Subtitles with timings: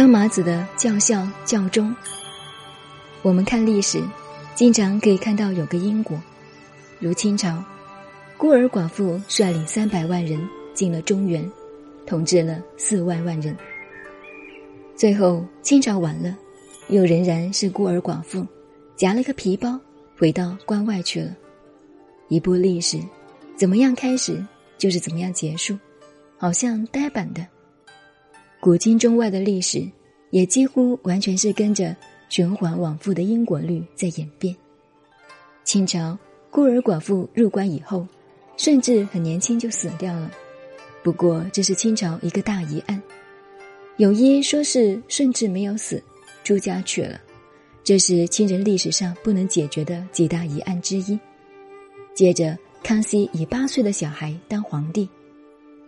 [0.00, 1.94] 康麻子的教孝教忠。
[3.20, 4.02] 我们看历史，
[4.54, 6.18] 经常可以看到有个因果，
[6.98, 7.62] 如清朝，
[8.38, 10.40] 孤儿寡妇率领三百万人
[10.72, 11.46] 进了中原，
[12.06, 13.54] 统治了四万万人。
[14.96, 16.34] 最后清朝完了，
[16.88, 18.46] 又仍然是孤儿寡妇，
[18.96, 19.78] 夹了个皮包
[20.16, 21.36] 回到关外去了。
[22.28, 22.98] 一部历史，
[23.54, 24.42] 怎么样开始
[24.78, 25.76] 就是怎么样结束，
[26.38, 27.46] 好像呆板的。
[28.60, 29.82] 古今中外的历史，
[30.28, 31.96] 也几乎完全是跟着
[32.28, 34.54] 循环往复的因果律在演变。
[35.64, 36.16] 清朝
[36.50, 38.06] 孤儿寡妇入关以后，
[38.58, 40.30] 顺治很年轻就死掉了。
[41.02, 43.02] 不过这是清朝一个大疑案，
[43.96, 46.02] 有一说是顺治没有死，
[46.44, 47.18] 朱家去了，
[47.82, 51.18] 这是清人历史上不能解决的几大疑案之一。
[52.14, 55.08] 接着，康熙以八岁的小孩当皇帝，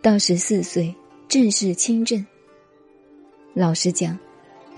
[0.01, 0.95] 到十四岁
[1.29, 2.25] 正式亲政。
[3.55, 4.19] 老实讲，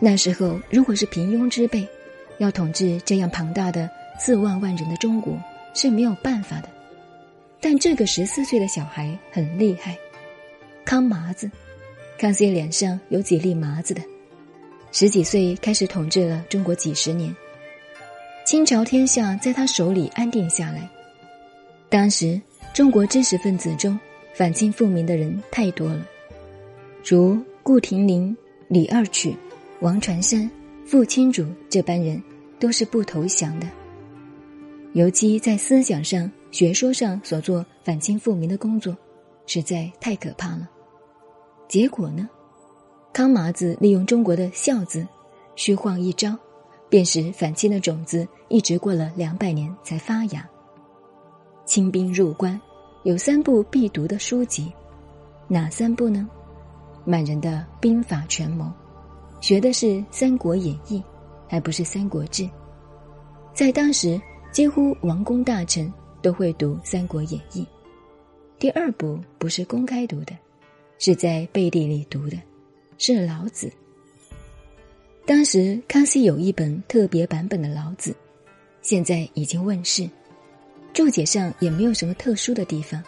[0.00, 1.86] 那时候如果是平庸之辈，
[2.38, 5.38] 要统治这样庞大的四万万人的中国
[5.74, 6.68] 是没有办法的。
[7.60, 9.96] 但这个十四岁的小孩很厉害，
[10.84, 11.48] 康麻子，
[12.18, 14.02] 康熙脸上有几粒麻子的，
[14.90, 17.34] 十几岁开始统治了中国几十年，
[18.44, 20.88] 清朝天下在他手里安定下来。
[21.88, 22.40] 当时
[22.72, 23.96] 中国知识分子中
[24.34, 26.04] 反清复明的人太多了，
[27.04, 28.36] 如顾廷林。
[28.74, 29.36] 李二曲、
[29.82, 30.50] 王传山、
[30.84, 32.20] 傅青主这班人
[32.58, 33.70] 都是不投降的。
[34.94, 38.92] 尤其在思想上、学说上所做反清复明的工作，
[39.46, 40.68] 实在太可怕了。
[41.68, 42.28] 结果呢，
[43.12, 45.06] 康麻子利用中国的“孝”字，
[45.54, 46.36] 虚晃一招，
[46.88, 50.44] 便使反清的种子一直过了两百年才发芽。
[51.64, 52.60] 清兵入关，
[53.04, 54.72] 有三部必读的书籍，
[55.46, 56.28] 哪三部呢？
[57.04, 58.72] 满人的兵法权谋，
[59.40, 60.98] 学的是《三国演义》，
[61.48, 62.42] 还不是《三国志》。
[63.52, 64.20] 在当时，
[64.50, 67.62] 几乎王公大臣都会读《三国演义》。
[68.58, 70.32] 第二部不是公开读的，
[70.98, 72.38] 是在背地里读的，
[72.96, 73.70] 是老子。
[75.26, 78.14] 当时康熙有一本特别版本的老子，
[78.80, 80.08] 现在已经问世，
[80.92, 83.02] 注解上也没有什么特殊的地方，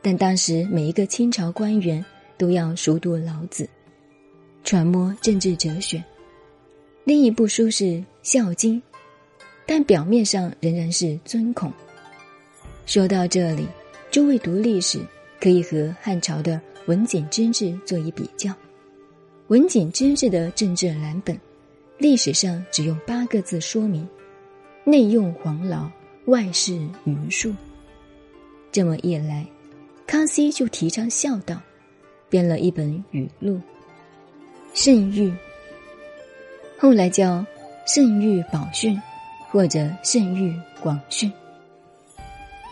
[0.00, 2.04] 但当时每一个清朝官员。
[2.42, 3.68] 都要熟读老子，
[4.64, 6.02] 揣摩政治哲学。
[7.04, 7.84] 另一部书是
[8.24, 8.82] 《孝经》，
[9.64, 11.72] 但表面上仍然是尊孔。
[12.84, 13.64] 说到这里，
[14.10, 14.98] 诸位读历史
[15.40, 18.52] 可以和汉朝的文景之治做一比较。
[19.46, 21.38] 文景之治的政治蓝本，
[21.96, 24.04] 历史上只用八个字说明：
[24.82, 25.88] 内用黄老，
[26.24, 27.54] 外事余术。
[28.72, 29.46] 这么一来，
[30.08, 31.62] 康熙就提倡孝道。
[32.32, 33.56] 编了一本语录，
[34.72, 35.30] 《圣谕》，
[36.78, 37.40] 后来叫
[37.84, 38.96] 《圣谕宝训》
[39.50, 41.30] 或者《圣谕广训》，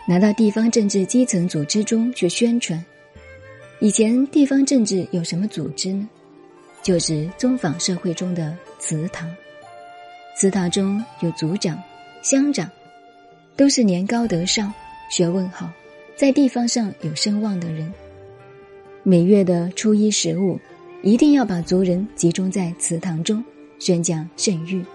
[0.07, 2.83] 拿到地方政治基层组织中去宣传。
[3.79, 6.09] 以前地方政治有什么组织呢？
[6.81, 9.31] 就是宗坊社会中的祠堂，
[10.35, 11.79] 祠堂中有族长、
[12.23, 12.67] 乡长，
[13.55, 14.73] 都是年高德少、
[15.11, 15.69] 学问好，
[16.15, 17.93] 在地方上有声望的人。
[19.03, 20.59] 每月的初一十五，
[21.01, 23.43] 一定要把族人集中在祠堂中
[23.79, 24.85] 宣讲圣谕。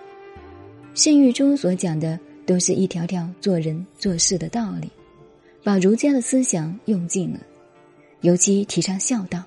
[0.95, 2.17] 圣谕中所讲的
[2.47, 4.89] 都是一条条做人做事的道理，
[5.65, 7.41] 把儒家的思想用尽了，
[8.21, 9.43] 尤其提倡孝道。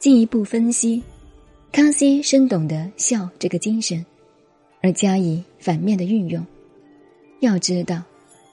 [0.00, 1.00] 进一步分析，
[1.70, 4.04] 康熙深懂得孝这个精神，
[4.80, 6.44] 而加以反面的运用。
[7.38, 8.02] 要知道，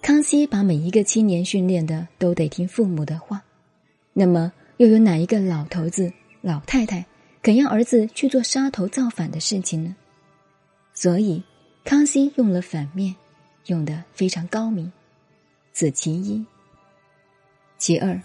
[0.04, 3.44] 康熙把每一个青年训练的都得听父母的话，
[4.14, 4.54] 那么。
[4.80, 6.10] 又有哪一个老头子、
[6.40, 7.06] 老太太
[7.42, 9.94] 肯让儿子去做杀头造反的事情呢？
[10.94, 11.44] 所以，
[11.84, 13.14] 康熙用了反面，
[13.66, 14.90] 用的非常高明。
[15.74, 16.46] 此其一。
[17.78, 18.22] 其二，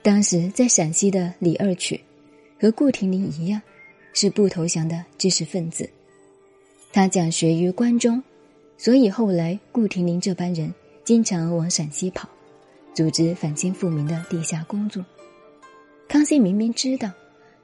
[0.00, 2.00] 当时在陕西的李二曲，
[2.60, 3.60] 和顾廷林一样，
[4.12, 5.90] 是不投降的知识分子。
[6.92, 8.22] 他讲学于关中，
[8.76, 10.72] 所以后来顾廷林这班人
[11.02, 12.28] 经常往陕西跑，
[12.94, 15.04] 组织反清复明的地下工作。
[16.08, 17.10] 康熙明明知道，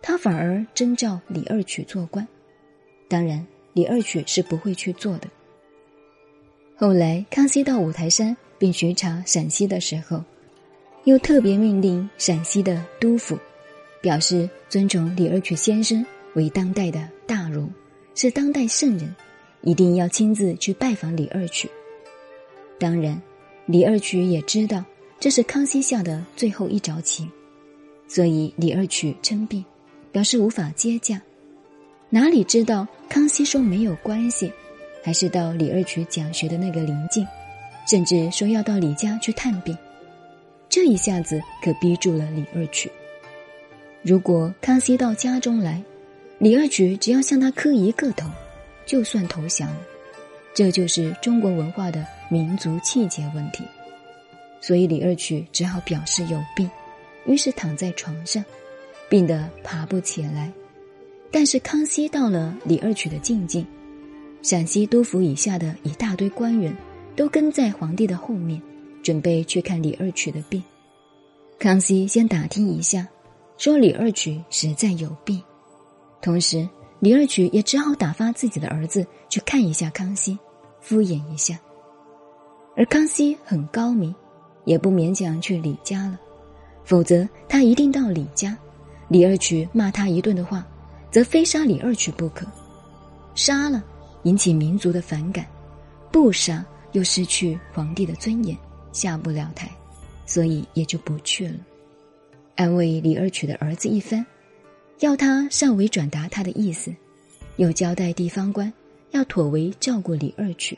[0.02, 2.28] 他反而征召李二曲做官。
[3.08, 5.28] 当然，李二曲是不会去做的。
[6.76, 10.22] 后来，康熙到五台山并巡查陕西的时候，
[11.04, 13.38] 又特别命令陕西的督府，
[14.02, 16.04] 表示尊崇李二曲先生
[16.34, 17.66] 为当代的大儒，
[18.14, 19.14] 是当代圣人，
[19.62, 21.70] 一定要亲自去拜访李二曲。
[22.78, 23.18] 当然，
[23.64, 24.84] 李二曲也知道
[25.18, 27.26] 这是康熙下的最后一着棋。
[28.06, 29.64] 所以李二曲称病，
[30.12, 31.20] 表示无法接驾。
[32.10, 34.52] 哪里知道康熙说没有关系，
[35.02, 37.26] 还是到李二曲讲学的那个临近，
[37.88, 39.76] 甚至说要到李家去探病。
[40.68, 42.90] 这一下子可逼住了李二曲。
[44.02, 45.82] 如果康熙到家中来，
[46.38, 48.28] 李二曲只要向他磕一个头，
[48.84, 49.68] 就算投降。
[50.52, 53.64] 这就是中国文化的民族气节问题。
[54.60, 56.70] 所以李二曲只好表示有病，
[57.26, 58.44] 于是躺在床上，
[59.08, 60.52] 病得爬不起来。
[61.30, 63.64] 但是康熙到了李二曲的境界，
[64.42, 66.74] 陕西督府以下的一大堆官员
[67.16, 68.60] 都跟在皇帝的后面，
[69.02, 70.62] 准备去看李二曲的病。
[71.58, 73.08] 康熙先打听一下，
[73.58, 75.42] 说李二曲实在有病，
[76.20, 76.68] 同时
[77.00, 80.38] 李二曲也只好打发自己的儿子去看一下康熙，
[80.80, 81.58] 敷衍一下。
[82.76, 84.14] 而康熙很高明，
[84.64, 86.20] 也不勉强去李家了，
[86.84, 88.56] 否则他一定到李家，
[89.08, 90.66] 李二曲骂他一顿的话。
[91.10, 92.44] 则非杀李二曲不可，
[93.36, 93.84] 杀了
[94.24, 95.46] 引起民族的反感，
[96.10, 98.58] 不杀又失去皇帝的尊严，
[98.90, 99.70] 下不了台，
[100.26, 101.54] 所以也就不去了。
[102.56, 104.26] 安慰李二曲的儿子一番，
[104.98, 106.92] 要他尚未转达他的意思，
[107.58, 108.72] 又交代地方官
[109.12, 110.76] 要妥为照顾李二曲，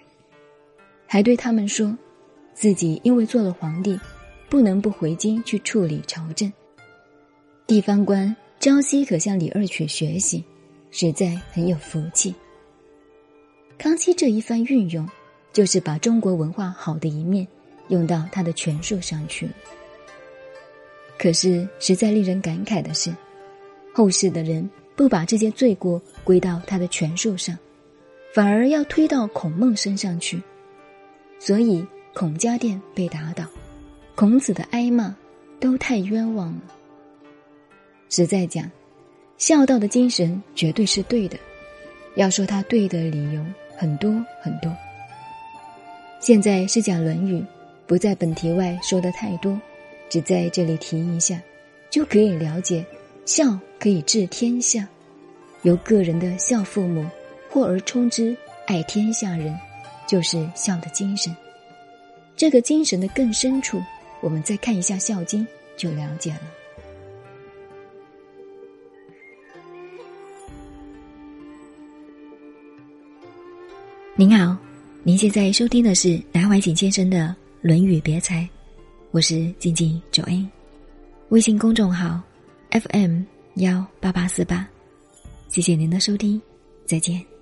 [1.06, 1.96] 还对他们说，
[2.52, 3.98] 自己因为做了皇帝，
[4.48, 6.52] 不能不回京去处理朝政。
[7.66, 8.34] 地方官。
[8.58, 10.42] 朝夕可向李二曲学习，
[10.90, 12.34] 实在很有福气。
[13.76, 15.06] 康熙这一番运用，
[15.52, 17.46] 就是把中国文化好的一面
[17.88, 19.52] 用到他的权术上去了。
[21.18, 23.14] 可是，实在令人感慨的是，
[23.92, 27.56] 后世的人不把这些罪过归到他的权术上，
[28.34, 30.42] 反而要推到孔孟身上去，
[31.38, 33.44] 所以孔家店被打倒，
[34.16, 35.14] 孔子的挨骂，
[35.60, 36.62] 都太冤枉了。
[38.08, 38.70] 实在讲，
[39.36, 41.36] 孝道的精神绝对是对的。
[42.14, 43.44] 要说他对的理由
[43.76, 44.10] 很多
[44.40, 44.74] 很多。
[46.18, 47.40] 现在是讲《论语》，
[47.86, 49.60] 不在本题外说的太多，
[50.08, 51.38] 只在这里提一下，
[51.90, 52.82] 就可以了解
[53.26, 54.88] 孝可以治天下。
[55.60, 57.04] 由个人的孝父母，
[57.50, 58.34] 或而充之
[58.66, 59.54] 爱天下人，
[60.06, 61.36] 就是孝的精神。
[62.34, 63.78] 这个精神的更深处，
[64.20, 65.46] 我们再看一下《孝经》，
[65.76, 66.40] 就了解了。
[74.18, 74.56] 您好，
[75.02, 77.28] 您现在收听的是南怀瑾先生的
[77.60, 78.48] 《论语别裁》，
[79.10, 80.48] 我是静静九 A，
[81.28, 82.18] 微信公众号
[82.70, 83.20] FM
[83.56, 84.66] 幺八八四八，
[85.48, 86.40] 谢谢您的收听，
[86.86, 87.35] 再见。